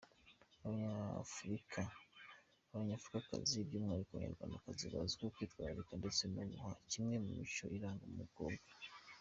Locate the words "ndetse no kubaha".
6.01-6.75